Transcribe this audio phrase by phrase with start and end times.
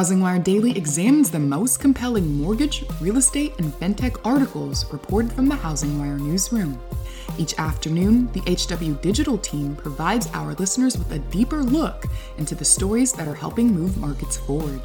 [0.00, 5.54] HousingWire Daily examines the most compelling mortgage, real estate, and fintech articles reported from the
[5.54, 6.80] HousingWire newsroom.
[7.36, 12.06] Each afternoon, the HW Digital team provides our listeners with a deeper look
[12.38, 14.80] into the stories that are helping move markets forward.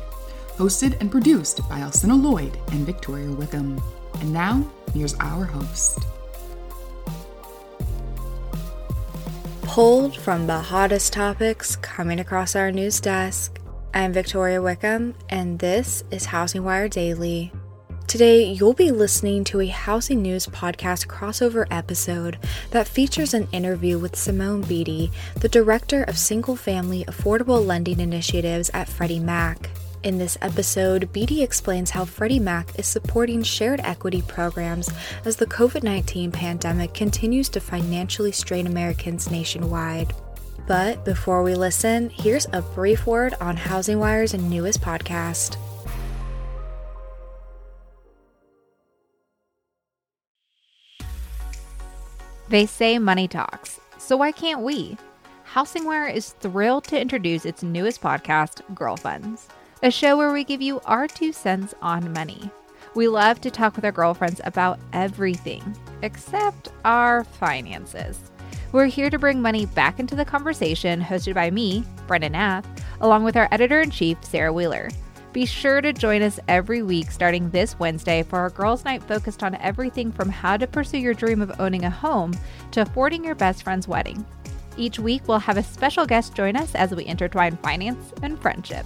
[0.58, 3.82] Hosted and produced by Alcynna Lloyd and Victoria Wickham.
[4.16, 6.00] And now, here's our host.
[9.62, 13.62] Pulled from the hottest topics coming across our news desk
[13.96, 17.54] I'm Victoria Wickham, and this is Housing Wire Daily.
[18.08, 22.38] Today, you'll be listening to a housing news podcast crossover episode
[22.72, 28.70] that features an interview with Simone Beaty, the director of single family affordable lending initiatives
[28.74, 29.70] at Freddie Mac.
[30.04, 34.90] In this episode, Beaty explains how Freddie Mac is supporting shared equity programs
[35.24, 40.14] as the COVID 19 pandemic continues to financially strain Americans nationwide.
[40.68, 45.58] But before we listen, here's a brief word on Housing Wire's newest podcast.
[52.50, 54.98] They say money talks, so why can't we?
[55.44, 59.48] Housing Wire is thrilled to introduce its newest podcast, Girl Funds,
[59.82, 62.50] a show where we give you our two cents on money.
[62.94, 68.20] We love to talk with our girlfriends about everything except our finances.
[68.76, 72.68] We're here to bring money back into the conversation, hosted by me, Brena Nath,
[73.00, 74.90] along with our editor in chief, Sarah Wheeler.
[75.32, 79.44] Be sure to join us every week starting this Wednesday for our girls' night focused
[79.44, 82.38] on everything from how to pursue your dream of owning a home
[82.72, 84.26] to affording your best friend's wedding.
[84.76, 88.86] Each week, we'll have a special guest join us as we intertwine finance and friendship.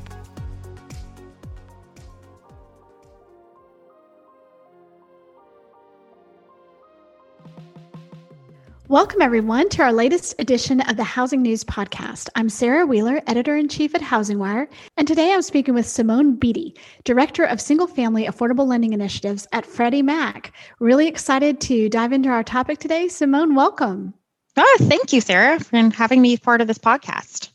[8.89, 12.27] Welcome, everyone, to our latest edition of the Housing News Podcast.
[12.33, 14.67] I'm Sarah Wheeler, editor in chief at Housing Wire,
[14.97, 19.67] and today I'm speaking with Simone Beaty, director of single family affordable lending initiatives at
[19.67, 20.53] Freddie Mac.
[20.79, 23.09] Really excited to dive into our topic today.
[23.09, 24.15] Simone, welcome.
[24.57, 27.51] Oh, thank you, Sarah, for having me part of this podcast.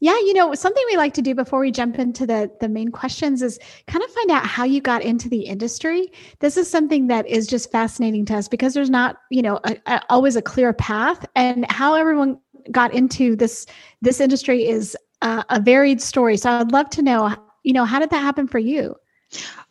[0.00, 2.90] Yeah, you know, something we like to do before we jump into the the main
[2.92, 6.12] questions is kind of find out how you got into the industry.
[6.38, 9.76] This is something that is just fascinating to us because there's not, you know, a,
[9.86, 12.38] a, always a clear path and how everyone
[12.70, 13.66] got into this
[14.00, 16.36] this industry is uh, a varied story.
[16.36, 18.94] So I'd love to know, you know, how did that happen for you?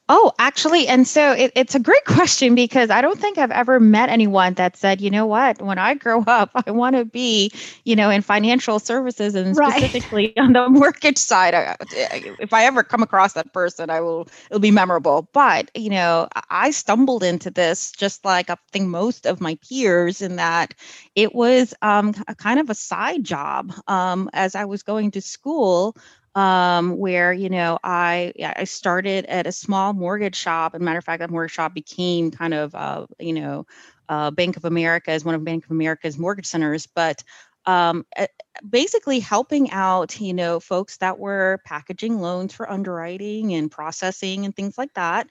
[0.10, 3.78] Oh, actually, and so it, it's a great question because I don't think I've ever
[3.80, 7.52] met anyone that said, you know what, when I grow up, I want to be,
[7.84, 9.74] you know, in financial services and right.
[9.74, 11.54] specifically on the mortgage side.
[11.54, 11.76] I,
[12.40, 15.28] if I ever come across that person, I will, it'll be memorable.
[15.34, 20.22] But, you know, I stumbled into this just like I think most of my peers
[20.22, 20.74] in that
[21.16, 25.22] it was um, a kind of a side job um, as I was going to
[25.22, 25.98] school
[26.38, 30.76] um, where you know I I started at a small mortgage shop.
[30.76, 33.66] and matter of fact, that mortgage shop became kind of uh, you know
[34.10, 37.24] uh, Bank of America as one of Bank of America's mortgage centers, but
[37.66, 38.06] um,
[38.70, 44.56] basically helping out you know folks that were packaging loans for underwriting and processing and
[44.56, 45.28] things like that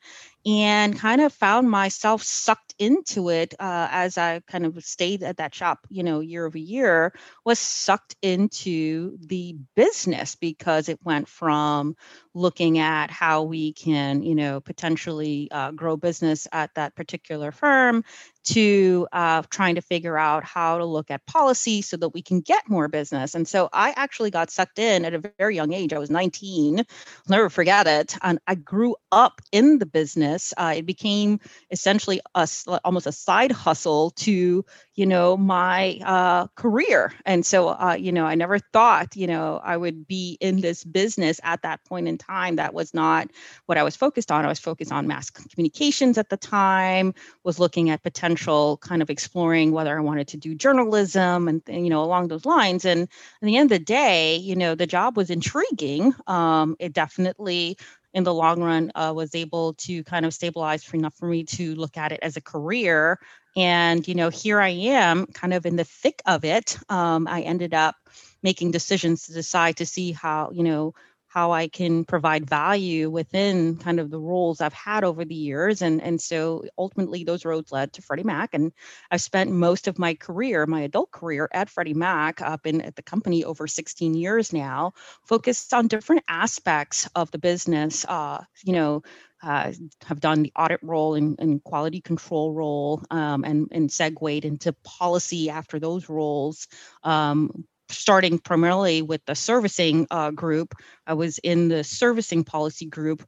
[0.47, 5.39] and kind of found myself sucked into it uh, as I kind of stayed at
[5.39, 7.13] that shop, you know, year over year,
[7.45, 11.97] was sucked into the business because it went from
[12.33, 18.05] looking at how we can, you know, potentially uh, grow business at that particular firm
[18.45, 22.41] to uh, trying to figure out how to look at policy so that we can
[22.41, 23.35] get more business.
[23.35, 25.93] And so I actually got sucked in at a very young age.
[25.93, 26.85] I was 19, I'll
[27.29, 28.17] never forget it.
[28.23, 30.55] And I grew up in the business business.
[30.57, 32.49] Uh, it became essentially a,
[32.85, 37.13] almost a side hustle to, you know, my uh, career.
[37.25, 40.85] And so, uh, you know, I never thought, you know, I would be in this
[40.85, 42.57] business at that point in time.
[42.57, 43.31] That was not
[43.67, 44.45] what I was focused on.
[44.45, 49.11] I was focused on mass communications at the time, was looking at potential kind of
[49.11, 52.85] exploring whether I wanted to do journalism and, you know, along those lines.
[52.85, 56.15] And at the end of the day, you know, the job was intriguing.
[56.27, 57.77] Um, it definitely
[58.17, 61.75] in the long run uh, was able to kind of stabilize enough for me to
[61.75, 63.21] look at it as a career.
[63.57, 66.79] And you know here i am kind of in the thick of it.
[66.89, 67.95] Um, i ended up
[68.43, 70.95] making decisions to decide to see how you know
[71.37, 75.83] how I can provide value within kind of the roles I've had over the years.
[75.83, 78.55] And, and so ultimately those roads led to Freddie Mac.
[78.55, 78.73] And
[79.11, 82.97] I've spent most of my career, my adult career at Freddie Mac, I've been at
[82.97, 84.95] the company over 16 years now,
[85.25, 89.03] focused on different aspects of the business, uh, you know,
[89.43, 89.73] uh,
[90.07, 94.73] have done the audit role and, and quality control role um, and, and segued into
[94.85, 96.67] policy after those roles.
[97.03, 100.75] Um, starting primarily with the servicing uh, group,
[101.07, 103.27] I was in the servicing policy group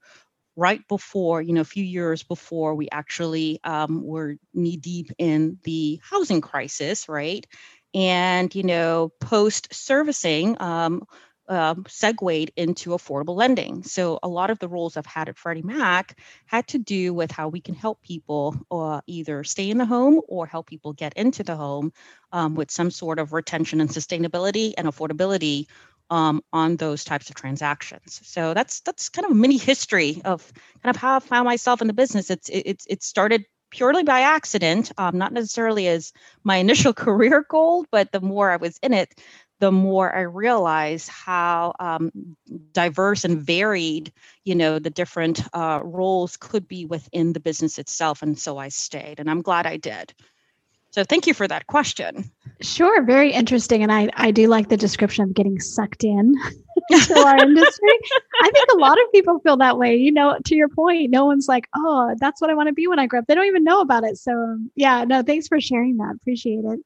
[0.56, 5.58] right before, you know, a few years before we actually um, were knee deep in
[5.64, 7.46] the housing crisis, right?
[7.94, 11.04] And, you know, post servicing, um,
[11.48, 13.82] um, segued into affordable lending.
[13.82, 17.30] So a lot of the roles I've had at Freddie Mac had to do with
[17.30, 21.14] how we can help people uh, either stay in the home or help people get
[21.14, 21.92] into the home
[22.32, 25.66] um, with some sort of retention and sustainability and affordability
[26.10, 28.20] um, on those types of transactions.
[28.24, 30.50] So that's that's kind of a mini history of
[30.82, 32.30] kind of how I found myself in the business.
[32.30, 36.12] It's it, it started purely by accident, um, not necessarily as
[36.44, 39.14] my initial career goal, but the more I was in it,
[39.60, 42.12] the more I realize how um,
[42.72, 44.12] diverse and varied,
[44.44, 48.22] you know, the different uh, roles could be within the business itself.
[48.22, 50.14] And so I stayed, and I'm glad I did.
[50.90, 52.30] So thank you for that question.
[52.60, 56.34] Sure, very interesting, and I I do like the description of getting sucked in
[56.90, 57.98] to our industry.
[58.42, 59.96] I think a lot of people feel that way.
[59.96, 62.88] You know, to your point, no one's like, "Oh, that's what I want to be
[62.88, 64.16] when I grow up." They don't even know about it.
[64.16, 66.16] So, yeah, no, thanks for sharing that.
[66.16, 66.80] Appreciate it.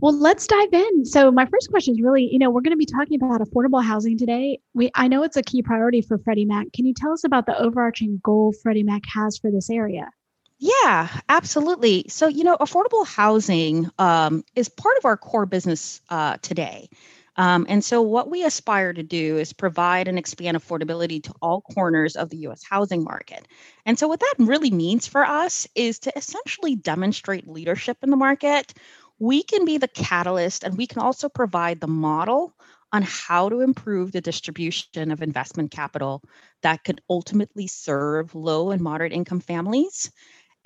[0.00, 1.04] Well, let's dive in.
[1.04, 3.84] So, my first question is really, you know, we're going to be talking about affordable
[3.84, 4.60] housing today.
[4.72, 6.72] We I know it's a key priority for Freddie Mac.
[6.72, 10.10] Can you tell us about the overarching goal Freddie Mac has for this area?
[10.58, 12.06] Yeah, absolutely.
[12.08, 16.88] So, you know, affordable housing um, is part of our core business uh, today.
[17.36, 21.62] Um, and so, what we aspire to do is provide and expand affordability to all
[21.62, 23.48] corners of the US housing market.
[23.86, 28.16] And so, what that really means for us is to essentially demonstrate leadership in the
[28.16, 28.74] market
[29.20, 32.54] we can be the catalyst and we can also provide the model
[32.92, 36.22] on how to improve the distribution of investment capital
[36.62, 40.10] that could ultimately serve low and moderate income families.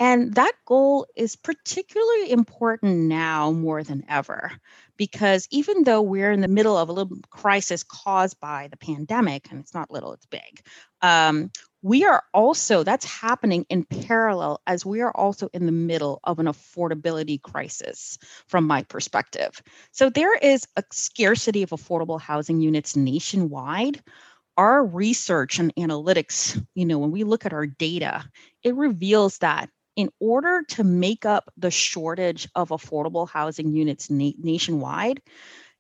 [0.01, 4.51] And that goal is particularly important now more than ever,
[4.97, 9.49] because even though we're in the middle of a little crisis caused by the pandemic,
[9.51, 10.63] and it's not little, it's big,
[11.03, 11.51] um,
[11.85, 16.39] we are also that's happening in parallel as we are also in the middle of
[16.39, 19.63] an affordability crisis from my perspective.
[19.93, 24.03] So there is a scarcity of affordable housing units nationwide.
[24.57, 28.25] Our research and analytics you know when we look at our data
[28.63, 34.33] it reveals that in order to make up the shortage of affordable housing units na-
[34.41, 35.21] nationwide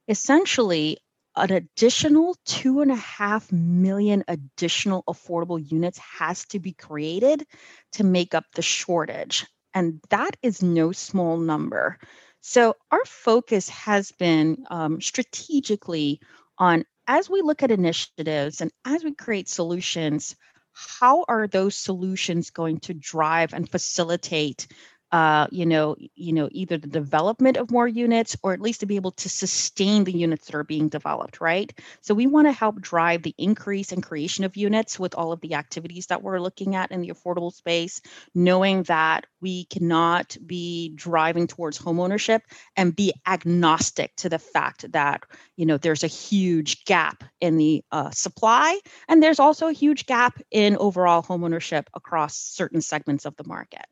[0.08, 0.98] essentially
[1.36, 7.44] an additional two and a half million additional affordable units has to be created
[7.92, 9.46] to make up the shortage.
[9.74, 11.98] And that is no small number.
[12.40, 16.20] So, our focus has been um, strategically
[16.58, 20.36] on as we look at initiatives and as we create solutions,
[20.72, 24.66] how are those solutions going to drive and facilitate
[25.14, 28.86] uh, you know, you know, either the development of more units or at least to
[28.86, 31.72] be able to sustain the units that are being developed, right?
[32.00, 35.40] So we want to help drive the increase and creation of units with all of
[35.40, 38.00] the activities that we're looking at in the affordable space,
[38.34, 42.40] knowing that we cannot be driving towards homeownership
[42.76, 45.22] and be agnostic to the fact that
[45.56, 50.06] you know there's a huge gap in the uh, supply and there's also a huge
[50.06, 53.86] gap in overall homeownership across certain segments of the market.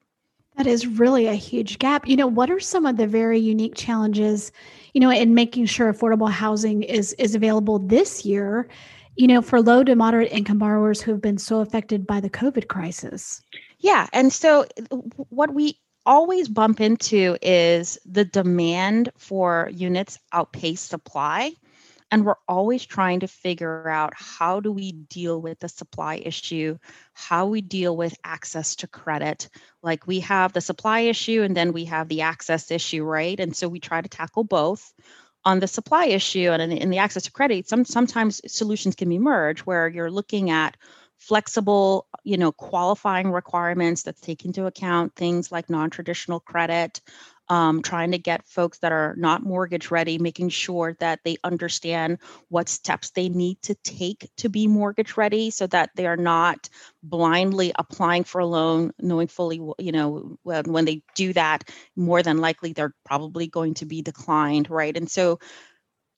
[0.56, 2.06] That is really a huge gap.
[2.06, 4.52] You know, what are some of the very unique challenges,
[4.92, 8.68] you know, in making sure affordable housing is is available this year,
[9.16, 12.30] you know, for low to moderate income borrowers who have been so affected by the
[12.30, 13.40] COVID crisis?
[13.78, 14.66] Yeah, and so
[15.30, 21.52] what we always bump into is the demand for units outpace supply
[22.12, 26.78] and we're always trying to figure out how do we deal with the supply issue
[27.14, 29.48] how we deal with access to credit.
[29.82, 33.38] Like we have the supply issue and then we have the access issue right?
[33.40, 34.92] And so we try to tackle both.
[35.44, 39.08] On the supply issue and in, in the access to credit some sometimes solutions can
[39.08, 40.76] be merged where you're looking at
[41.18, 47.00] flexible you know qualifying requirements that take into account things like non-traditional credit
[47.48, 52.18] um, trying to get folks that are not mortgage ready, making sure that they understand
[52.48, 56.68] what steps they need to take to be mortgage ready so that they are not
[57.02, 62.22] blindly applying for a loan, knowing fully, you know, when, when they do that, more
[62.22, 64.96] than likely they're probably going to be declined, right?
[64.96, 65.38] And so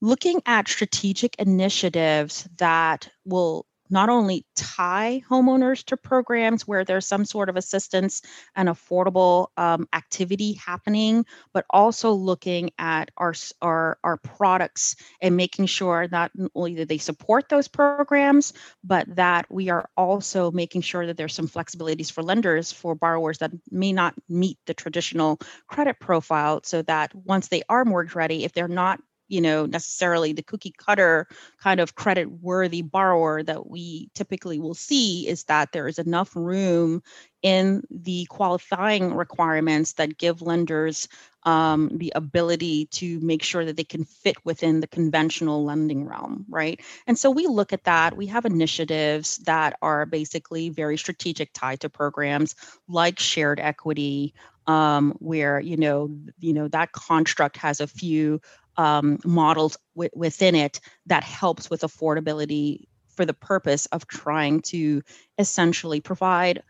[0.01, 7.25] looking at strategic initiatives that will not only tie homeowners to programs where there's some
[7.25, 8.23] sort of assistance
[8.57, 13.33] and affordable um, activity happening, but also looking at our,
[13.63, 19.47] our, our products and making sure not only that they support those programs, but that
[19.49, 23.93] we are also making sure that there's some flexibilities for lenders for borrowers that may
[23.93, 28.67] not meet the traditional credit profile so that once they are mortgage ready, if they're
[28.67, 31.27] not you know necessarily the cookie cutter
[31.59, 36.35] kind of credit worthy borrower that we typically will see is that there is enough
[36.35, 37.03] room
[37.43, 41.09] in the qualifying requirements that give lenders
[41.45, 46.47] um, the ability to make sure that they can fit within the conventional lending realm,
[46.49, 46.81] right?
[47.07, 48.17] And so we look at that.
[48.17, 52.55] We have initiatives that are basically very strategic tied to programs
[52.89, 54.35] like shared equity,
[54.67, 58.41] um, where you know you know that construct has a few
[58.77, 65.03] um, models w- within it that helps with affordability for the purpose of trying to
[65.39, 66.63] essentially provide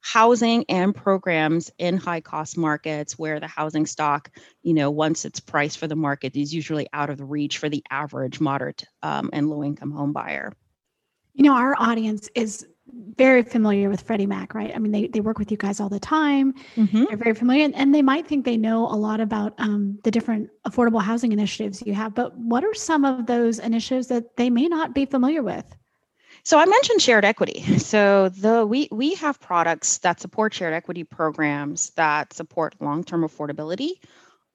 [0.00, 4.30] housing and programs in high cost markets where the housing stock
[4.62, 7.68] you know once it's priced for the market is usually out of the reach for
[7.68, 10.52] the average moderate um, and low income home buyer.
[11.34, 12.66] You know our audience is
[13.16, 14.72] very familiar with Freddie Mac, right?
[14.74, 16.54] I mean, they, they work with you guys all the time.
[16.76, 17.04] Mm-hmm.
[17.04, 20.10] They're very familiar, and, and, they might think they know a lot about um, the
[20.10, 22.14] different affordable housing initiatives you have.
[22.14, 25.64] But what are some of those initiatives that they may not be familiar with?
[26.42, 27.78] So I mentioned shared equity.
[27.78, 34.00] So the we we have products that support shared equity programs that support long-term affordability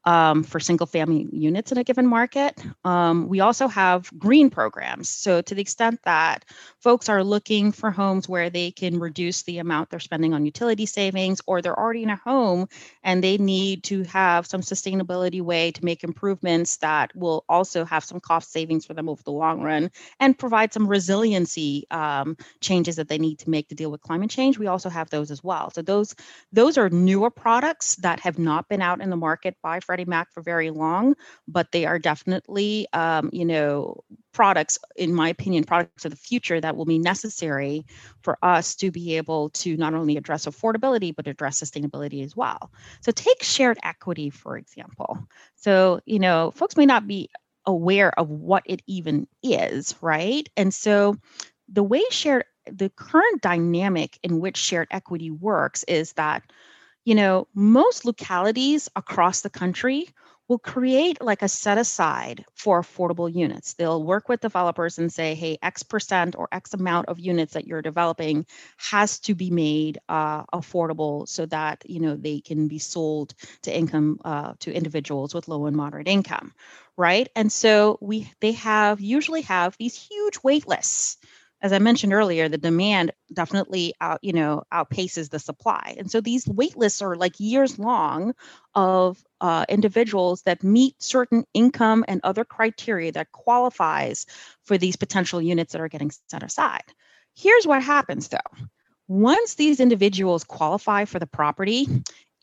[0.06, 2.60] um, for single family units in a given market.
[2.84, 5.10] Um, we also have green programs.
[5.10, 6.46] So, to the extent that
[6.80, 10.86] folks are looking for homes where they can reduce the amount they're spending on utility
[10.86, 12.68] savings, or they're already in a home
[13.04, 18.04] and they need to have some sustainability way to make improvements that will also have
[18.04, 22.96] some cost savings for them over the long run and provide some resiliency um, changes
[22.98, 25.44] that they need to make to deal with climate change, we also have those as
[25.44, 25.72] well.
[25.72, 26.16] So, those
[26.52, 30.34] those are newer products that have not been out in the market by Freddie Mac
[30.34, 31.16] for very long,
[31.48, 36.60] but they are definitely, um, you know, products, in my opinion, products of the future
[36.60, 37.86] that will be necessary
[38.22, 42.72] for us to be able to not only address affordability, but address sustainability as well.
[43.00, 45.18] So take shared equity, for example.
[45.56, 47.30] So, you know, folks may not be
[47.66, 50.50] aware of what it even is, right?
[50.58, 51.16] And so
[51.70, 56.44] the way shared the current dynamic in which shared equity works is that
[57.06, 60.10] you know, most localities across the country
[60.48, 63.74] will create like a set aside for affordable units.
[63.74, 67.66] They'll work with developers and say, hey, X percent or X amount of units that
[67.66, 68.46] you're developing
[68.78, 73.34] has to be made uh, affordable so that, you know, they can be sold
[73.64, 76.54] to income uh, to individuals with low and moderate income,
[76.96, 77.28] right?
[77.36, 81.18] And so we they have usually have these huge wait lists
[81.66, 85.96] as I mentioned earlier, the demand definitely out, you know, outpaces the supply.
[85.98, 88.36] And so these wait lists are like years long
[88.76, 94.28] of uh, individuals that meet certain income and other criteria that qualifies
[94.64, 96.84] for these potential units that are getting set aside.
[97.34, 98.38] Here's what happens though.
[99.08, 101.88] Once these individuals qualify for the property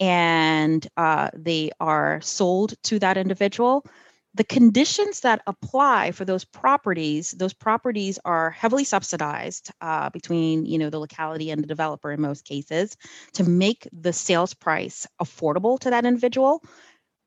[0.00, 3.85] and uh, they are sold to that individual,
[4.34, 10.78] the conditions that apply for those properties those properties are heavily subsidized uh, between you
[10.78, 12.96] know the locality and the developer in most cases
[13.32, 16.62] to make the sales price affordable to that individual.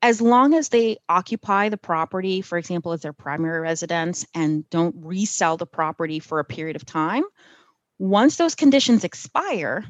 [0.02, 4.94] As long as they occupy the property for example as their primary residence and don't
[4.98, 7.24] resell the property for a period of time
[7.98, 9.84] once those conditions expire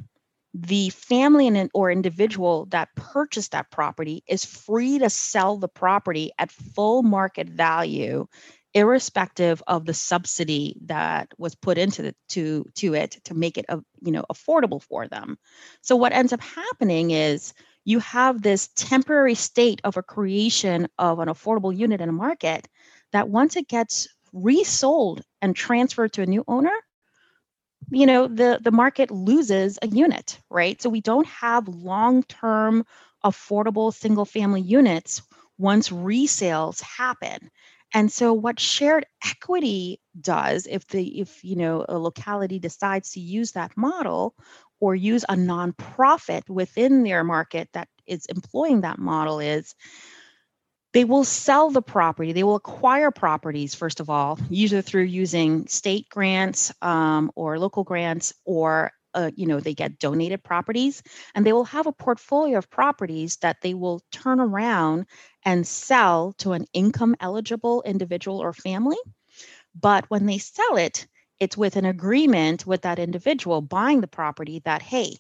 [0.55, 6.31] the family and or individual that purchased that property is free to sell the property
[6.38, 8.26] at full market value
[8.76, 13.65] irrespective of the subsidy that was put into the, to to it to make it
[13.71, 15.38] a, you know affordable for them.
[15.81, 17.55] So what ends up happening is
[17.87, 22.69] you have this temporary state of a creation of an affordable unit in a market
[23.12, 26.76] that once it gets resold and transferred to a new owner
[27.90, 30.81] you know the the market loses a unit right?
[30.81, 32.85] So we don't have long-term
[33.25, 35.23] affordable single family units
[35.59, 37.50] once resales happen.
[37.95, 43.21] And so what shared equity does if the if you know a locality decides to
[43.21, 44.35] use that model
[44.81, 49.75] or use a nonprofit within their market that is employing that model is
[50.93, 52.33] they will sell the property.
[52.33, 57.85] They will acquire properties, first of all, either through using state grants um, or local
[57.85, 61.02] grants or uh, you know, they get donated properties
[61.35, 65.07] and they will have a portfolio of properties that they will turn around
[65.43, 68.99] and sell to an income eligible individual or family.
[69.75, 71.07] But when they sell it,
[71.40, 75.16] it's with an agreement with that individual buying the property that, hey,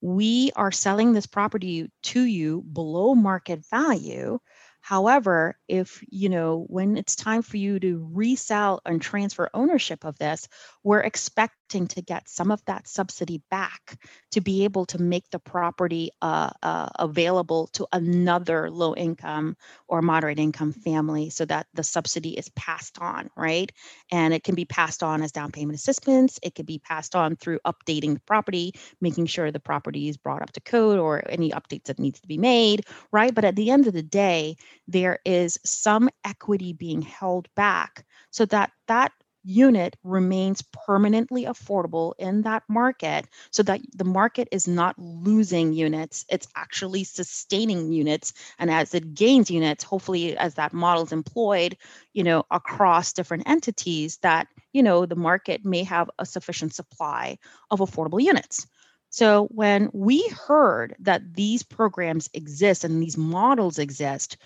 [0.00, 4.38] we are selling this property to you below market value
[4.80, 10.18] However, if you know when it's time for you to resell and transfer ownership of
[10.18, 10.48] this,
[10.82, 11.00] we're
[11.70, 13.98] to get some of that subsidy back
[14.32, 19.56] to be able to make the property uh, uh, available to another low income
[19.88, 23.72] or moderate income family so that the subsidy is passed on, right?
[24.10, 26.38] And it can be passed on as down payment assistance.
[26.42, 30.42] It could be passed on through updating the property, making sure the property is brought
[30.42, 33.34] up to code or any updates that needs to be made, right?
[33.34, 34.56] But at the end of the day,
[34.88, 39.12] there is some equity being held back so that that
[39.44, 46.24] unit remains permanently affordable in that market so that the market is not losing units
[46.28, 51.76] it's actually sustaining units and as it gains units hopefully as that model is employed
[52.12, 57.38] you know across different entities that you know the market may have a sufficient supply
[57.70, 58.66] of affordable units.
[59.10, 64.36] So when we heard that these programs exist and these models exist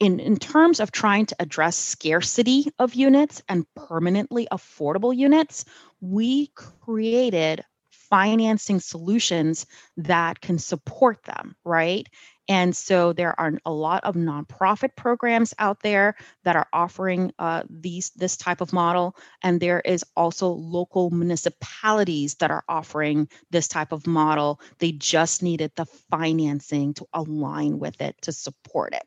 [0.00, 5.64] in, in terms of trying to address scarcity of units and permanently affordable units,
[6.00, 12.08] we created financing solutions that can support them, right?
[12.48, 17.62] And so there are a lot of nonprofit programs out there that are offering uh,
[17.70, 23.68] these this type of model, and there is also local municipalities that are offering this
[23.68, 24.60] type of model.
[24.78, 29.06] They just needed the financing to align with it to support it,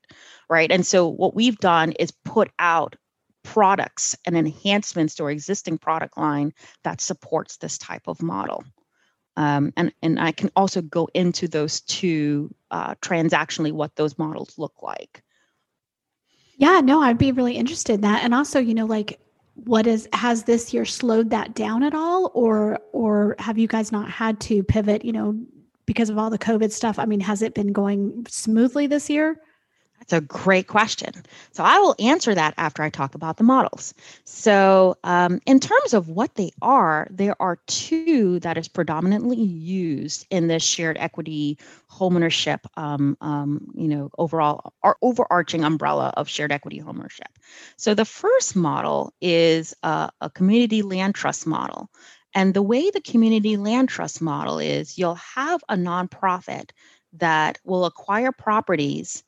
[0.50, 0.72] right?
[0.72, 2.96] And so what we've done is put out
[3.44, 6.54] products and enhancements to our existing product line
[6.84, 8.64] that supports this type of model.
[9.38, 14.58] Um, and, and I can also go into those two uh, transactionally, what those models
[14.58, 15.24] look like.
[16.58, 18.24] Yeah, no, I'd be really interested in that.
[18.24, 19.20] And also, you know, like
[19.54, 23.92] what is has this year slowed that down at all or or have you guys
[23.92, 25.40] not had to pivot, you know,
[25.86, 26.98] because of all the COVID stuff?
[26.98, 29.40] I mean, has it been going smoothly this year?
[30.08, 31.12] That's a great question.
[31.52, 33.94] So I will answer that after I talk about the models.
[34.24, 40.26] So, um, in terms of what they are, there are two that is predominantly used
[40.30, 41.58] in this shared equity
[41.92, 47.28] homeownership, um, um, you know, overall our overarching umbrella of shared equity homeownership.
[47.76, 51.90] So the first model is a, a community land trust model.
[52.34, 56.70] And the way the community land trust model is, you'll have a nonprofit
[57.14, 59.24] that will acquire properties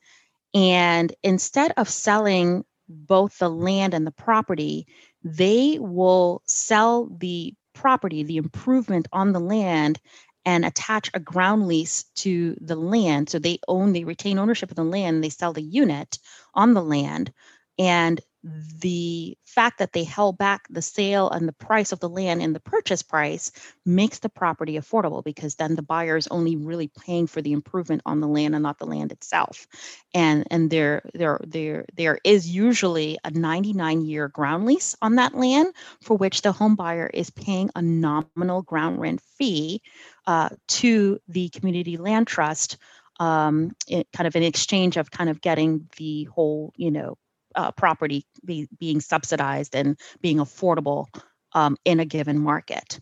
[0.53, 4.87] and instead of selling both the land and the property,
[5.23, 9.99] they will sell the property, the improvement on the land,
[10.45, 13.29] and attach a ground lease to the land.
[13.29, 16.17] So they own, they retain ownership of the land, they sell the unit
[16.55, 17.31] on the land.
[17.77, 22.41] And the fact that they held back the sale and the price of the land
[22.41, 23.51] in the purchase price
[23.85, 28.01] makes the property affordable because then the buyer is only really paying for the improvement
[28.05, 29.67] on the land and not the land itself.
[30.13, 35.35] And and there there there there is usually a 99 year ground lease on that
[35.35, 39.81] land for which the home buyer is paying a nominal ground rent fee
[40.27, 42.77] uh, to the community land trust
[43.19, 47.17] um, it, kind of in exchange of kind of getting the whole you know
[47.55, 51.07] uh, property be, being subsidized and being affordable
[51.53, 52.99] um, in a given market.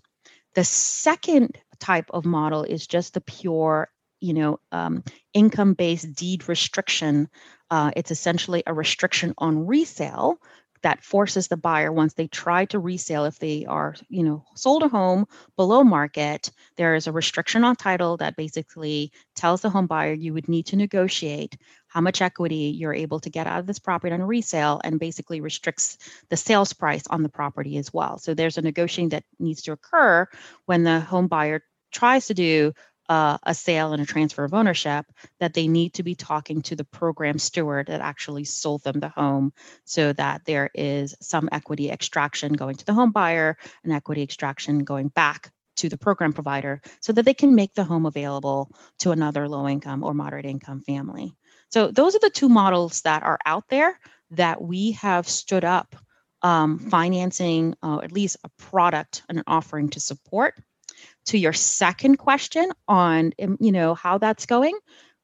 [0.55, 7.29] The second type of model is just the pure, you know, um, income-based deed restriction.
[7.69, 10.39] Uh, it's essentially a restriction on resale
[10.83, 14.83] that forces the buyer once they try to resell if they are you know sold
[14.83, 19.87] a home below market there is a restriction on title that basically tells the home
[19.87, 23.65] buyer you would need to negotiate how much equity you're able to get out of
[23.65, 25.97] this property on resale and basically restricts
[26.29, 28.17] the sales price on the property as well.
[28.17, 30.27] So there's a negotiating that needs to occur
[30.65, 32.73] when the home buyer tries to do
[33.09, 35.05] uh, a sale and a transfer of ownership
[35.39, 39.09] that they need to be talking to the program steward that actually sold them the
[39.09, 39.53] home
[39.85, 44.79] so that there is some equity extraction going to the home buyer and equity extraction
[44.79, 49.11] going back to the program provider so that they can make the home available to
[49.11, 51.33] another low income or moderate income family.
[51.69, 53.99] So those are the two models that are out there
[54.31, 55.95] that we have stood up
[56.41, 60.55] um, financing uh, at least a product and an offering to support
[61.27, 64.77] to your second question on um, you know how that's going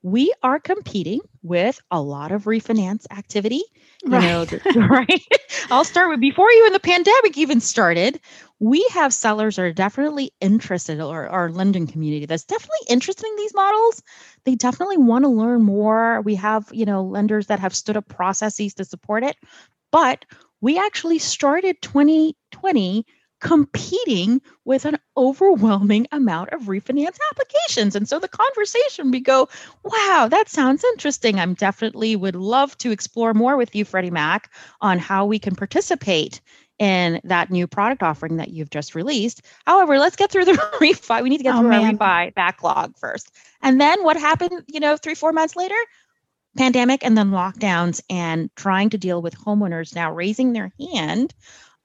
[0.04, 3.64] we are competing with a lot of refinance activity.
[4.04, 4.52] You right.
[4.52, 5.24] know, right?
[5.72, 8.20] I'll start with before even the pandemic even started,
[8.60, 13.36] we have sellers that are definitely interested, or our lending community that's definitely interested in
[13.38, 14.04] these models.
[14.44, 16.22] They definitely want to learn more.
[16.22, 19.38] We have, you know, lenders that have stood up processes to support it.
[19.92, 20.26] But
[20.60, 23.06] we actually started 2020
[23.44, 27.94] competing with an overwhelming amount of refinance applications.
[27.96, 29.50] And so the conversation, we go,
[29.84, 31.38] wow, that sounds interesting.
[31.40, 35.56] I'm definitely would love to explore more with you, Freddie Mac, on how we can
[35.56, 36.40] participate
[36.80, 39.42] in that new product offering that you've just released.
[39.68, 41.22] However, let's get through the refi.
[41.22, 41.98] We need to get oh, through man.
[42.02, 43.30] our refi backlog first.
[43.62, 45.76] And then what happened, you know, three, four months later?
[46.58, 51.34] Pandemic and then lockdowns and trying to deal with homeowners now raising their hand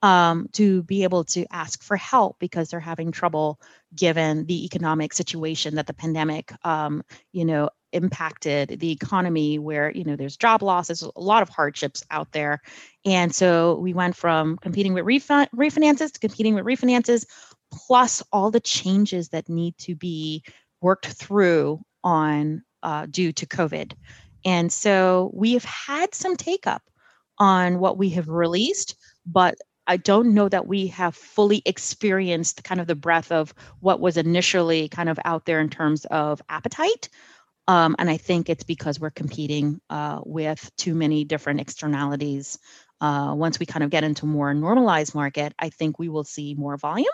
[0.02, 3.60] um, to be able to ask for help because they're having trouble
[3.94, 10.04] given the economic situation that the pandemic, um, you know, impacted the economy where you
[10.04, 12.60] know there's job losses a lot of hardships out there.
[13.04, 17.24] And so we went from competing with refi- refinances to competing with refinances
[17.72, 20.44] plus all the changes that need to be
[20.82, 23.94] worked through on uh, due to covid.
[24.44, 26.82] And so we have had some take up
[27.38, 28.96] on what we have released
[29.28, 29.56] but
[29.88, 34.18] I don't know that we have fully experienced kind of the breadth of what was
[34.18, 37.08] initially kind of out there in terms of appetite.
[37.66, 42.58] Um, and I think it's because we're competing uh, with too many different externalities.
[43.00, 46.54] Uh, once we kind of get into more normalized market, I think we will see
[46.54, 47.06] more volume.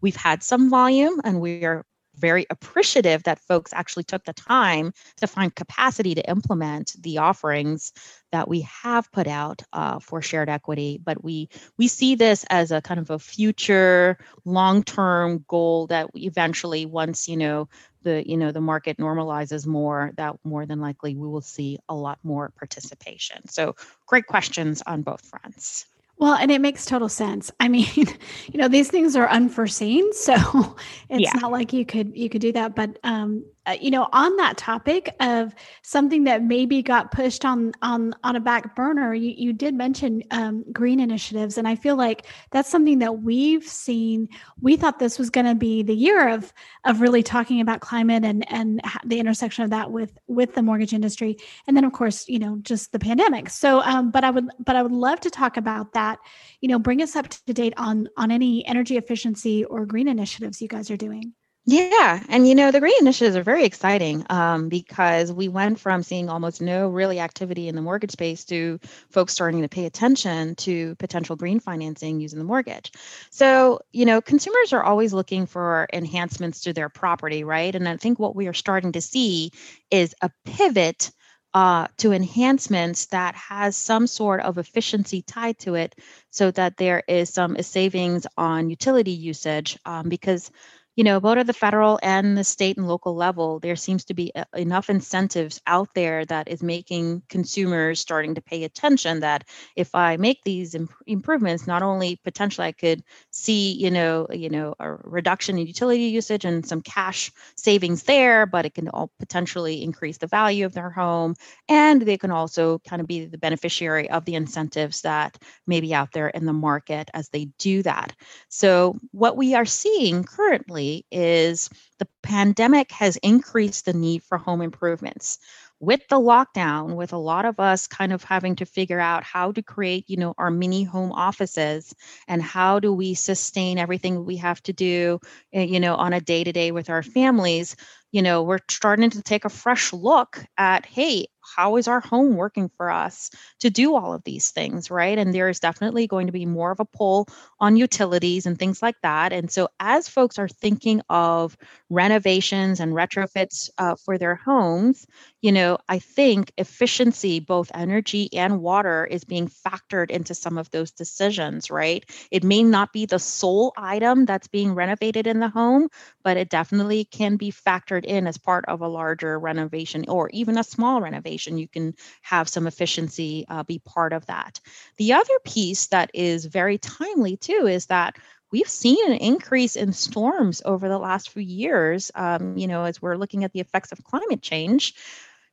[0.00, 1.84] We've had some volume, and we are
[2.18, 7.92] very appreciative that folks actually took the time to find capacity to implement the offerings
[8.32, 11.00] that we have put out uh, for shared equity.
[11.02, 16.86] But we we see this as a kind of a future long-term goal that eventually
[16.86, 17.68] once you know
[18.02, 21.94] the you know the market normalizes more that more than likely we will see a
[21.94, 23.48] lot more participation.
[23.48, 23.76] So
[24.06, 25.86] great questions on both fronts
[26.18, 27.50] well, and it makes total sense.
[27.60, 30.76] I mean, you know, these things are unforeseen, so
[31.08, 31.40] it's yeah.
[31.40, 32.74] not like you could you could do that.
[32.74, 37.72] But um, uh, you know, on that topic of something that maybe got pushed on
[37.82, 41.94] on on a back burner, you you did mention um, green initiatives, and I feel
[41.94, 44.28] like that's something that we've seen.
[44.60, 46.52] We thought this was going to be the year of
[46.84, 50.94] of really talking about climate and and the intersection of that with with the mortgage
[50.94, 53.50] industry, and then of course, you know, just the pandemic.
[53.50, 56.18] So, um, but I would but I would love to talk about that that
[56.60, 60.60] you know bring us up to date on on any energy efficiency or green initiatives
[60.60, 61.32] you guys are doing
[61.70, 66.02] yeah, and you know the green initiatives are very exciting um, because we went from
[66.02, 70.54] seeing almost no really activity in the mortgage space to folks starting to pay attention
[70.54, 72.90] to potential green financing using the mortgage.
[73.30, 77.74] So you know consumers are always looking for enhancements to their property, right?
[77.74, 79.52] And I think what we are starting to see
[79.90, 81.10] is a pivot
[81.58, 85.96] uh, to enhancements that has some sort of efficiency tied to it
[86.30, 90.52] so that there is some savings on utility usage um, because
[90.94, 94.14] you know, both at the federal and the state and local level, there seems to
[94.14, 99.44] be uh, enough incentives out there that is making consumers starting to pay attention that
[99.76, 103.04] if I make these imp- improvements, not only potentially I could
[103.38, 108.46] see, you know, you know, a reduction in utility usage and some cash savings there,
[108.46, 111.34] but it can all potentially increase the value of their home,
[111.68, 115.94] and they can also kind of be the beneficiary of the incentives that may be
[115.94, 118.12] out there in the market as they do that.
[118.48, 124.62] So what we are seeing currently is the pandemic has increased the need for home
[124.62, 125.38] improvements
[125.80, 129.52] with the lockdown with a lot of us kind of having to figure out how
[129.52, 131.94] to create you know our mini home offices
[132.26, 135.18] and how do we sustain everything we have to do
[135.52, 137.76] eh, you know on a day to day with our families
[138.12, 142.36] you know we're starting to take a fresh look at hey how is our home
[142.36, 145.18] working for us to do all of these things, right?
[145.18, 147.26] And there is definitely going to be more of a pull
[147.60, 149.32] on utilities and things like that.
[149.32, 151.56] And so, as folks are thinking of
[151.90, 155.06] renovations and retrofits uh, for their homes,
[155.40, 160.68] you know, I think efficiency, both energy and water, is being factored into some of
[160.70, 162.04] those decisions, right?
[162.32, 165.88] It may not be the sole item that's being renovated in the home,
[166.24, 170.58] but it definitely can be factored in as part of a larger renovation or even
[170.58, 174.60] a small renovation you can have some efficiency uh, be part of that.
[174.96, 178.16] The other piece that is very timely too is that
[178.50, 182.10] we've seen an increase in storms over the last few years.
[182.14, 184.94] Um, you know, as we're looking at the effects of climate change,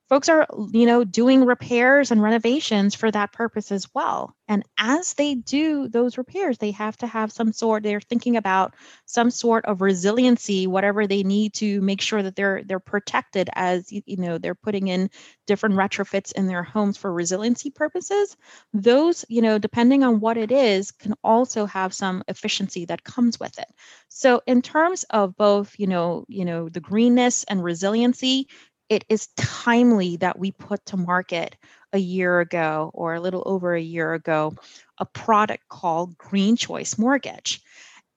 [0.10, 4.36] folks are you know doing repairs and renovations for that purpose as well.
[4.48, 8.76] And as they do those repairs they have to have some sort they're thinking about
[9.06, 13.92] some sort of resiliency whatever they need to make sure that they're they're protected as
[13.92, 15.10] you know they're putting in
[15.48, 18.36] different retrofits in their homes for resiliency purposes.
[18.74, 23.40] Those you know depending on what it is can also have some efficiency that comes
[23.40, 23.68] with it.
[24.10, 28.48] So in terms of both you know you know the greenness and resiliency
[28.90, 31.56] it is timely that we put to market
[31.94, 34.54] a year ago or a little over a year ago
[34.98, 37.62] a product called Green Choice Mortgage.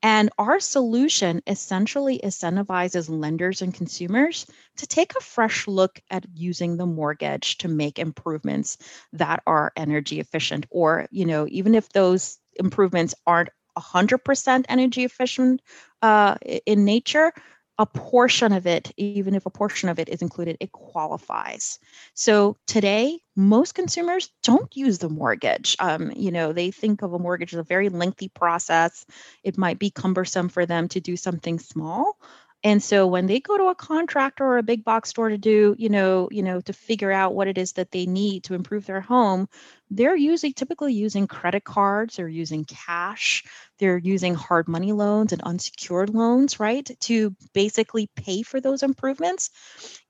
[0.00, 6.76] And our solution essentially incentivizes lenders and consumers to take a fresh look at using
[6.76, 8.78] the mortgage to make improvements
[9.12, 15.62] that are energy efficient or, you know, even if those improvements aren't 100% energy efficient
[16.02, 17.32] uh, in nature,
[17.78, 21.78] a portion of it, even if a portion of it is included, it qualifies.
[22.14, 25.76] So today, most consumers don't use the mortgage.
[25.78, 29.06] Um, you know, they think of a mortgage as a very lengthy process.
[29.44, 32.18] It might be cumbersome for them to do something small.
[32.64, 35.76] And so when they go to a contractor or a big box store to do,
[35.78, 38.84] you know, you know, to figure out what it is that they need to improve
[38.84, 39.48] their home,
[39.90, 43.44] they're usually typically using credit cards or using cash.
[43.78, 49.50] They're using hard money loans and unsecured loans, right, to basically pay for those improvements.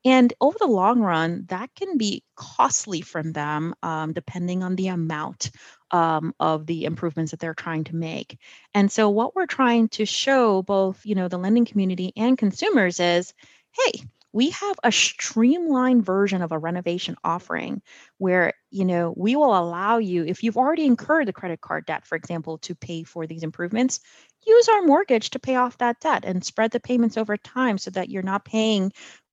[0.05, 4.89] And over the long run, that can be costly from them, um, depending on the
[4.89, 5.51] amount
[5.91, 8.39] um, of the improvements that they're trying to make.
[8.75, 13.01] And so, what we're trying to show both, you know, the lending community and consumers
[13.01, 13.35] is,
[13.73, 17.83] hey, we have a streamlined version of a renovation offering
[18.19, 22.07] where you know we will allow you if you've already incurred the credit card debt
[22.07, 24.01] for example to pay for these improvements
[24.47, 27.91] use our mortgage to pay off that debt and spread the payments over time so
[27.91, 28.93] that you're not paying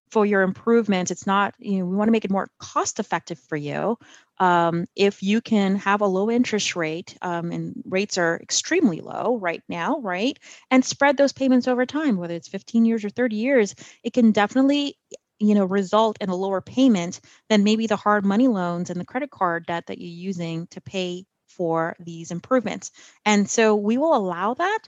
[0.10, 3.40] for your improvements it's not you know we want to make it more cost effective
[3.40, 3.98] for you.
[4.38, 9.38] Um, if you can have a low interest rate um, and rates are extremely low
[9.38, 10.38] right now right
[10.72, 14.32] and spread those payments over time whether it's 15 years or 30 years it can
[14.32, 14.98] definitely
[15.40, 19.06] you know result in a lower payment than maybe the hard money loans and the
[19.06, 22.92] credit card debt that you're using to pay for these improvements.
[23.26, 24.80] And so we will allow that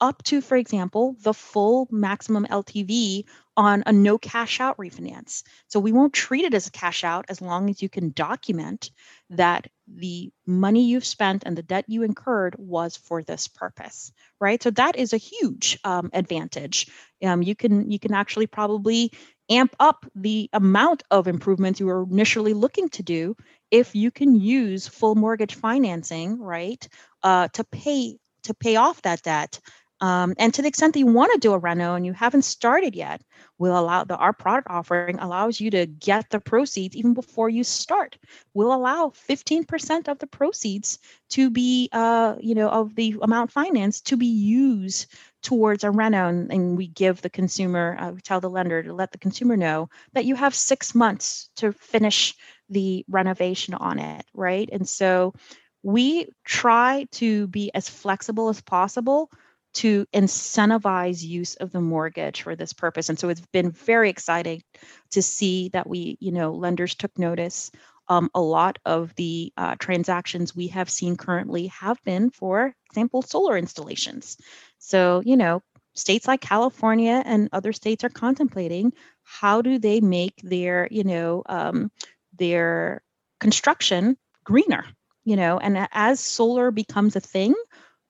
[0.00, 3.24] up to, for example, the full maximum LTV
[3.56, 5.42] on a no cash out refinance.
[5.68, 8.90] So we won't treat it as a cash out as long as you can document
[9.30, 14.62] that the money you've spent and the debt you incurred was for this purpose, right?
[14.62, 16.88] So that is a huge um, advantage.
[17.24, 19.12] Um, you can you can actually probably
[19.48, 23.36] amp up the amount of improvements you were initially looking to do
[23.70, 26.86] if you can use full mortgage financing, right,
[27.22, 29.60] uh, to pay to pay off that debt
[30.00, 32.42] um, and to the extent that you want to do a reno and you haven't
[32.42, 33.22] started yet,
[33.58, 37.64] we'll allow the our product offering allows you to get the proceeds even before you
[37.64, 38.18] start.
[38.52, 40.98] We'll allow 15% of the proceeds
[41.30, 45.06] to be, uh, you know, of the amount financed to be used
[45.42, 48.92] towards a reno, and, and we give the consumer, uh, we tell the lender to
[48.92, 52.34] let the consumer know that you have six months to finish
[52.68, 54.68] the renovation on it, right?
[54.72, 55.34] And so
[55.82, 59.30] we try to be as flexible as possible
[59.76, 63.10] to incentivize use of the mortgage for this purpose.
[63.10, 64.62] And so it's been very exciting
[65.10, 67.70] to see that we, you know, lenders took notice.
[68.08, 73.20] Um, a lot of the uh, transactions we have seen currently have been, for example,
[73.20, 74.38] solar installations.
[74.78, 75.62] So, you know,
[75.94, 78.92] states like California and other states are contemplating
[79.24, 81.90] how do they make their, you know, um,
[82.38, 83.02] their
[83.40, 84.84] construction greener,
[85.24, 87.54] you know, and as solar becomes a thing,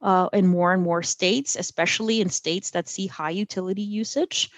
[0.02, 4.50] uh, in more and more states, especially in states that see high utility usage.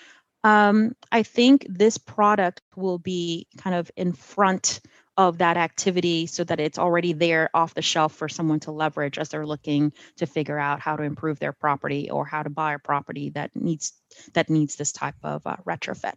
[0.45, 4.81] Um, I think this product will be kind of in front
[5.17, 9.19] of that activity so that it's already there off the shelf for someone to leverage
[9.19, 12.75] as they're looking to figure out how to improve their property or how to buy
[12.75, 13.93] a property that needs
[14.35, 16.15] that needs this type of uh, retrofit.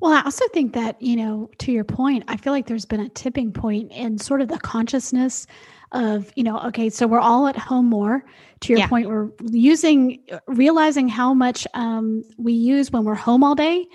[0.00, 3.00] Well, I also think that, you know, to your point, I feel like there's been
[3.00, 5.46] a tipping point in sort of the consciousness
[5.94, 8.24] of you know okay so we're all at home more
[8.60, 8.88] to your yeah.
[8.88, 10.18] point we're using
[10.48, 13.86] realizing how much um, we use when we're home all day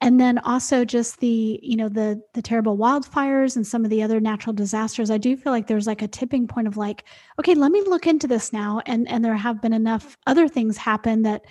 [0.00, 4.02] and then also just the you know the the terrible wildfires and some of the
[4.02, 7.04] other natural disasters i do feel like there's like a tipping point of like
[7.38, 10.76] okay let me look into this now and and there have been enough other things
[10.76, 11.44] happen that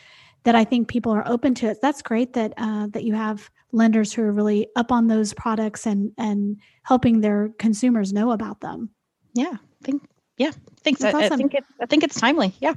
[0.43, 3.49] that i think people are open to it that's great that uh, that you have
[3.75, 8.61] lenders who are really up on those products and and helping their consumers know about
[8.61, 8.89] them
[9.33, 10.01] yeah think
[10.37, 10.51] yeah,
[10.83, 11.03] thanks.
[11.03, 11.33] I, awesome.
[11.33, 12.53] I think it, I think it's timely.
[12.59, 12.73] Yeah.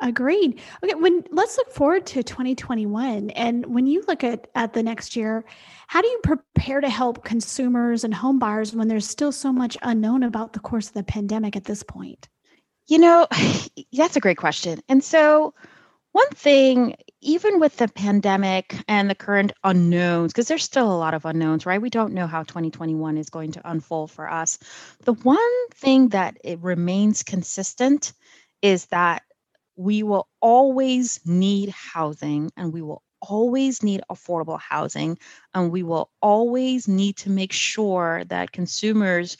[0.00, 0.60] Agreed.
[0.84, 5.16] Okay, when let's look forward to 2021 and when you look at at the next
[5.16, 5.44] year,
[5.88, 9.76] how do you prepare to help consumers and home buyers when there's still so much
[9.82, 12.28] unknown about the course of the pandemic at this point?
[12.86, 13.26] You know,
[13.92, 14.80] that's a great question.
[14.88, 15.52] And so
[16.12, 21.14] one thing, even with the pandemic and the current unknowns, because there's still a lot
[21.14, 21.82] of unknowns, right?
[21.82, 24.58] We don't know how 2021 is going to unfold for us.
[25.04, 28.12] The one thing that it remains consistent
[28.62, 29.22] is that
[29.76, 35.18] we will always need housing and we will always need affordable housing
[35.54, 39.36] and we will always need to make sure that consumers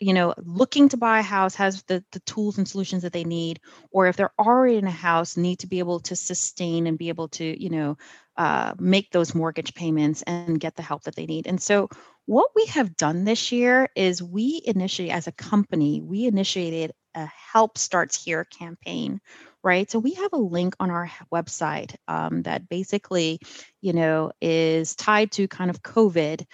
[0.00, 3.24] you know looking to buy a house has the, the tools and solutions that they
[3.24, 3.60] need
[3.90, 7.08] or if they're already in a house need to be able to sustain and be
[7.08, 7.96] able to you know
[8.36, 11.88] uh, make those mortgage payments and get the help that they need and so
[12.26, 17.26] what we have done this year is we initiated as a company we initiated a
[17.26, 19.20] help starts here campaign
[19.62, 19.90] right?
[19.90, 23.40] So we have a link on our website um, that basically,
[23.80, 26.46] you know, is tied to kind of COVID,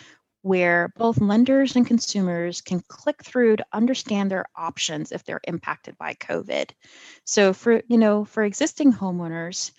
[0.46, 5.98] where both lenders and consumers can click through to understand their options if they're impacted
[5.98, 6.70] by COVID.
[7.24, 9.72] So for, you know, for existing homeowners,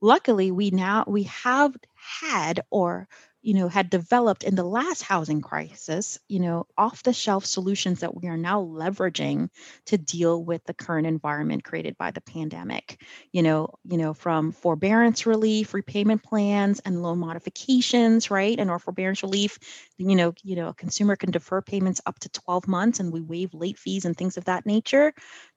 [0.00, 3.06] luckily we now we have had or
[3.44, 8.00] you know had developed in the last housing crisis you know off the shelf solutions
[8.00, 9.48] that we are now leveraging
[9.86, 13.00] to deal with the current environment created by the pandemic.
[13.32, 18.58] You know you know from forbearance relief repayment plans and loan modifications right?
[18.58, 19.58] And our forbearance relief
[19.98, 23.20] you know you know a consumer can defer payments up to 12 months and we
[23.20, 25.12] waive late fees and things of that nature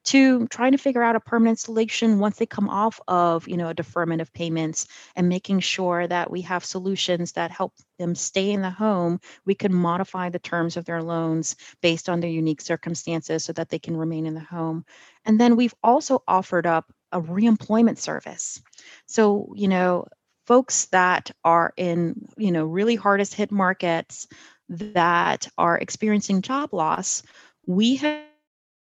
[0.08, 3.68] to trying to figure out a permanent solution once they come off of you know
[3.68, 8.50] a deferment of payments and making sure that we have solutions that help them stay
[8.50, 12.62] in the home, we can modify the terms of their loans based on their unique
[12.62, 14.84] circumstances so that they can remain in the home.
[15.26, 18.62] And then we've also offered up a reemployment service.
[19.06, 20.06] So, you know,
[20.46, 24.26] folks that are in, you know, really hardest hit markets
[24.70, 27.22] that are experiencing job loss,
[27.66, 28.27] we have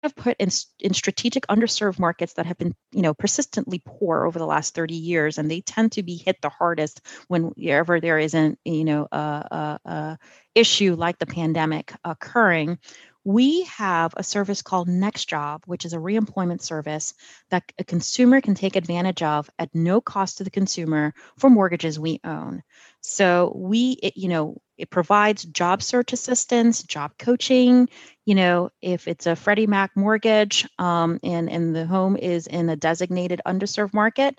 [0.03, 4.39] have put in, in strategic underserved markets that have been you know persistently poor over
[4.39, 8.59] the last 30 years and they tend to be hit the hardest whenever there isn't
[8.65, 10.19] you know a, a, a
[10.55, 12.79] issue like the pandemic occurring
[13.25, 17.15] we have a service called Next Job, which is a reemployment service
[17.51, 21.99] that a consumer can take advantage of at no cost to the consumer for mortgages
[21.99, 22.63] we own.
[23.03, 27.89] So we, it, you know, it provides job search assistance, job coaching.
[28.25, 32.71] You know, if it's a Freddie Mac mortgage um, and and the home is in
[32.71, 34.39] a designated underserved market,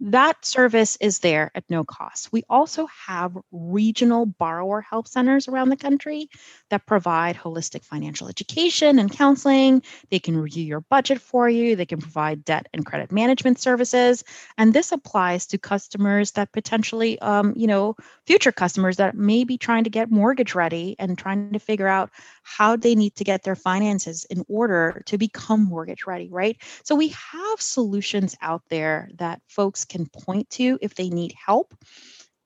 [0.00, 2.32] that service is there at no cost.
[2.32, 6.30] We also have regional borrower help centers around the country
[6.70, 9.82] that provide holistic financial education and counseling.
[10.10, 14.24] They can review your budget for you, they can provide debt and credit management services.
[14.56, 17.94] And this applies to customers that potentially, um, you know,
[18.26, 22.10] future customers that may be trying to get mortgage ready and trying to figure out
[22.42, 26.56] how they need to get their finances in order to become mortgage ready, right?
[26.84, 31.74] So we have solutions out there that folks can point to if they need help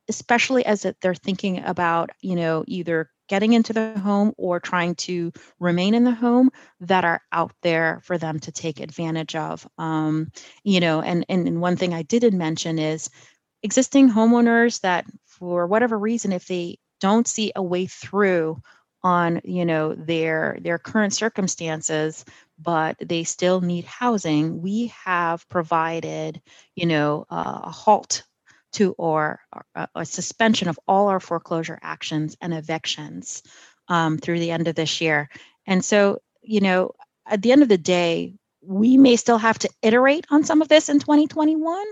[0.08, 5.32] especially as they're thinking about you know either getting into the home or trying to
[5.58, 9.66] remain in the home that are out there for them to take advantage of.
[9.78, 10.30] Um,
[10.62, 13.10] you know and, and and one thing i didn't mention is
[13.62, 18.58] existing homeowners that for whatever reason if they don't see a way through
[19.02, 22.24] on you know their their current circumstances
[22.58, 26.40] but they still need housing we have provided
[26.74, 28.24] you know uh, a halt
[28.72, 29.40] to or,
[29.94, 33.42] a suspension of all our foreclosure actions and evictions
[33.86, 35.28] um, through the end of this year.
[35.66, 36.92] And so you know
[37.26, 40.68] at the end of the day we may still have to iterate on some of
[40.68, 41.84] this in 2021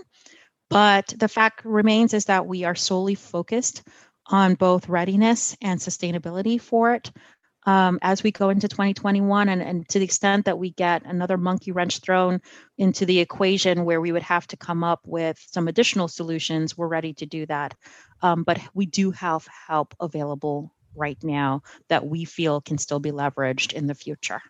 [0.70, 3.82] but the fact remains is that we are solely focused
[4.26, 7.10] on both readiness and sustainability for it
[7.64, 11.36] um, as we go into 2021 and, and to the extent that we get another
[11.36, 12.40] monkey wrench thrown
[12.78, 16.88] into the equation where we would have to come up with some additional solutions we're
[16.88, 17.74] ready to do that.
[18.20, 23.12] Um, but we do have help available right now that we feel can still be
[23.12, 24.42] leveraged in the future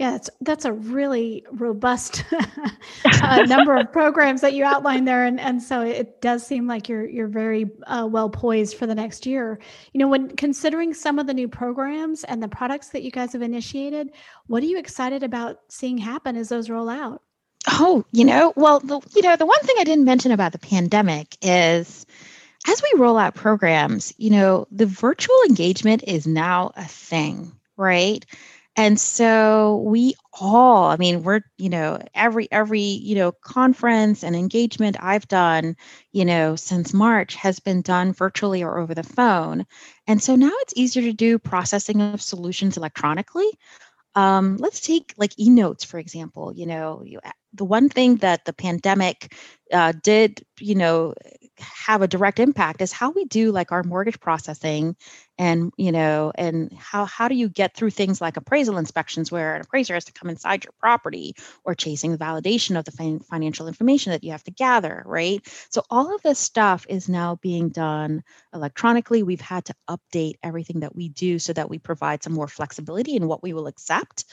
[0.00, 2.24] yeah, that's that's a really robust
[3.04, 6.88] uh, number of programs that you outlined there, and and so it does seem like
[6.88, 9.58] you're you're very uh, well poised for the next year.
[9.92, 13.34] You know, when considering some of the new programs and the products that you guys
[13.34, 14.12] have initiated,
[14.46, 17.20] what are you excited about seeing happen as those roll out?
[17.68, 20.58] Oh, you know, well, the, you know, the one thing I didn't mention about the
[20.58, 22.06] pandemic is
[22.66, 28.24] as we roll out programs, you know, the virtual engagement is now a thing, right?
[28.80, 34.34] And so we all, I mean, we're, you know, every every, you know, conference and
[34.34, 35.76] engagement I've done,
[36.12, 39.66] you know, since March has been done virtually or over the phone.
[40.06, 43.50] And so now it's easier to do processing of solutions electronically.
[44.14, 46.50] Um, let's take like e-notes, for example.
[46.56, 47.20] You know, you,
[47.52, 49.36] the one thing that the pandemic
[49.70, 51.12] uh, did, you know,
[51.60, 54.96] have a direct impact is how we do like our mortgage processing
[55.38, 59.54] and you know and how how do you get through things like appraisal inspections where
[59.56, 61.34] an appraiser has to come inside your property
[61.64, 65.40] or chasing the validation of the fin- financial information that you have to gather right?
[65.70, 68.22] So all of this stuff is now being done
[68.54, 69.22] electronically.
[69.22, 73.16] We've had to update everything that we do so that we provide some more flexibility
[73.16, 74.24] in what we will accept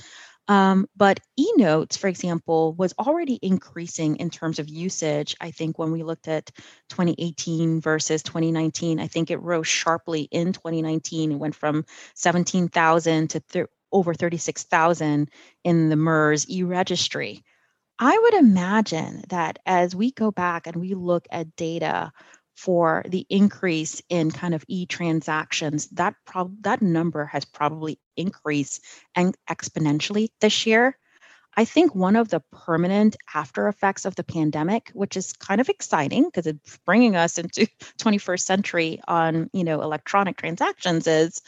[0.48, 5.36] um, but eNotes, for example, was already increasing in terms of usage.
[5.42, 6.52] I think when we looked at
[6.90, 11.34] 2018 versus 2019, I think it rose sharply in 2019.
[11.34, 11.86] It went from
[12.16, 15.30] 17,000 to th- over 36,000
[15.64, 17.44] in the MERS e registry.
[18.00, 22.12] I would imagine that as we go back and we look at data
[22.58, 28.84] for the increase in kind of e-transactions that prob- that number has probably increased
[29.16, 30.98] and exponentially this year.
[31.56, 35.70] I think one of the permanent after effects of the pandemic which is kind of
[35.70, 37.68] exciting because it's bringing us into
[38.00, 41.42] 21st century on you know electronic transactions is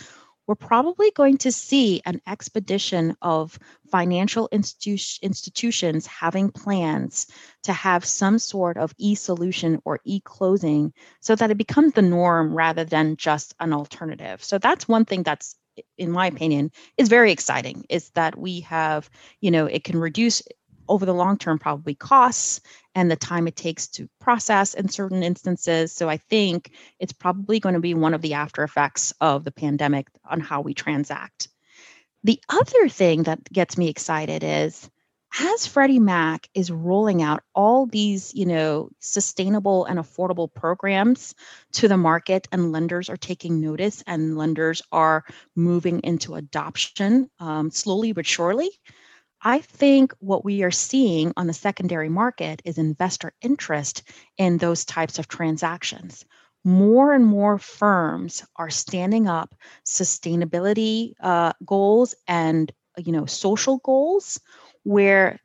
[0.50, 3.60] we're probably going to see an expedition of
[3.92, 7.28] financial institu- institutions having plans
[7.62, 12.02] to have some sort of e solution or e closing so that it becomes the
[12.02, 14.44] norm rather than just an alternative.
[14.44, 15.56] So that's one thing that's
[16.00, 19.08] in my opinion is very exciting is that we have
[19.42, 20.42] you know it can reduce
[20.90, 22.60] over the long term probably costs
[22.96, 25.94] and the time it takes to process in certain instances.
[25.94, 29.52] So I think it's probably going to be one of the after effects of the
[29.52, 31.48] pandemic on how we transact.
[32.24, 34.90] The other thing that gets me excited is
[35.40, 41.36] as Freddie Mac is rolling out all these, you know, sustainable and affordable programs
[41.74, 45.24] to the market, and lenders are taking notice, and lenders are
[45.56, 48.72] moving into adoption um, slowly but surely.
[49.42, 54.04] I think what we are seeing on the secondary market is investor interest
[54.38, 56.26] in those types of transactions.
[56.66, 64.40] More and more firms are standing up sustainability uh, goals and you know social goals
[64.84, 65.40] where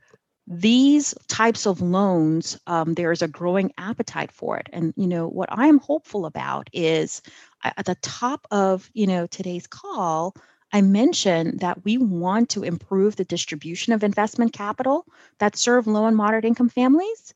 [0.46, 5.26] these types of loans um, there is a growing appetite for it and you know
[5.26, 7.22] what i am hopeful about is
[7.62, 10.34] at the top of you know today's call
[10.74, 15.06] I mentioned that we want to improve the distribution of investment capital
[15.38, 17.32] that serve low and moderate income families.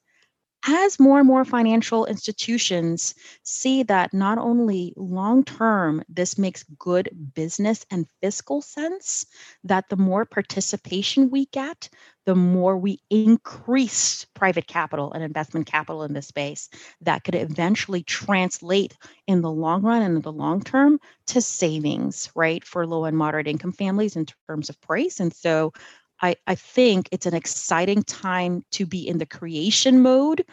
[0.67, 3.15] As more and more financial institutions
[3.45, 9.25] see that not only long term this makes good business and fiscal sense,
[9.63, 11.91] that the more participation we get,
[12.29, 16.69] the more we increase private capital and investment capital in this space
[17.01, 18.95] that could eventually translate
[19.27, 23.17] in the long run and in the long term to savings, right, for low and
[23.17, 25.21] moderate income families in terms of price.
[25.21, 25.73] And so
[26.21, 30.45] I, I think it's an exciting time to be in the creation mode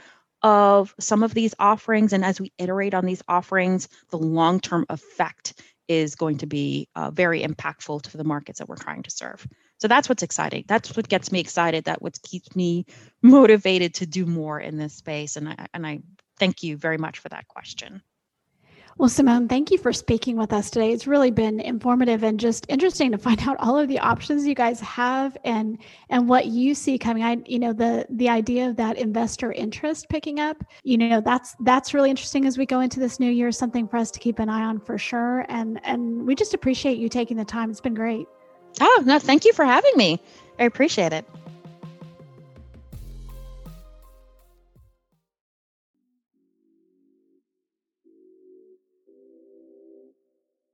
[0.44, 2.14] of some of these offerings.
[2.14, 6.88] And as we iterate on these offerings, the long term effect is going to be
[6.96, 9.46] uh, very impactful to the markets that we're trying to serve.
[9.78, 10.66] So that's what's exciting.
[10.68, 11.86] That's what gets me excited.
[11.86, 12.86] That what keeps me
[13.22, 15.36] motivated to do more in this space.
[15.36, 16.02] And I and I
[16.40, 18.02] thank you very much for that question.
[18.98, 20.94] Well, Simone, thank you for speaking with us today.
[20.94, 24.56] It's really been informative and just interesting to find out all of the options you
[24.56, 25.78] guys have and
[26.10, 27.22] and what you see coming.
[27.22, 30.64] I, you know, the the idea of that investor interest picking up.
[30.84, 33.52] You know, that's that's really interesting as we go into this new year.
[33.52, 35.46] Something for us to keep an eye on for sure.
[35.50, 37.70] And and we just appreciate you taking the time.
[37.70, 38.28] It's been great.
[38.82, 40.20] Oh, no, thank you for having me.
[40.60, 41.26] I appreciate it.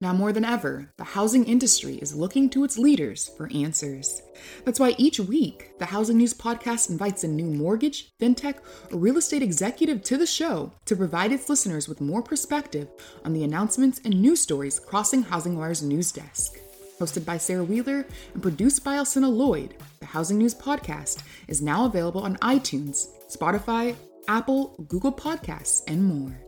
[0.01, 4.23] Now more than ever, the housing industry is looking to its leaders for answers.
[4.65, 8.55] That's why each week, the Housing News Podcast invites a new mortgage, fintech,
[8.91, 12.89] or real estate executive to the show to provide its listeners with more perspective
[13.23, 16.57] on the announcements and news stories crossing HousingWire's news desk.
[17.01, 21.85] Hosted by Sarah Wheeler and produced by Alcynna Lloyd, the Housing News Podcast is now
[21.85, 23.95] available on iTunes, Spotify,
[24.27, 26.39] Apple, Google Podcasts, and more.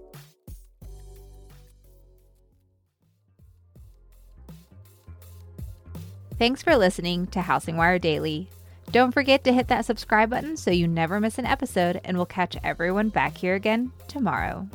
[6.38, 8.48] Thanks for listening to HousingWire Daily.
[8.92, 12.28] Don't forget to hit that subscribe button so you never miss an episode, and we'll
[12.28, 14.68] catch everyone back here again tomorrow.